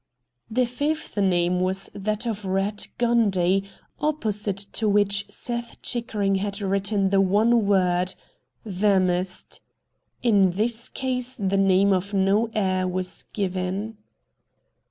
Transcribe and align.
The 0.49 0.65
fifth 0.65 1.15
name 1.15 1.59
was 1.59 1.91
that 1.93 2.25
of 2.25 2.41
Ratt 2.43 2.87
Gundy, 2.97 3.67
opposite 3.99 4.57
to 4.73 4.89
which 4.89 5.27
Seth 5.29 5.79
Chickering 5.83 6.37
had 6.37 6.59
written 6.59 7.11
the 7.11 7.21
one 7.21 7.67
word:' 7.67 8.15
Vamosed.' 8.65 9.59
In 10.23 10.53
this 10.53 10.89
case 10.89 11.35
the 11.35 11.55
name 11.55 11.93
of 11.93 12.15
no 12.15 12.49
heir 12.55 12.87
was 12.87 13.25
given. 13.31 13.97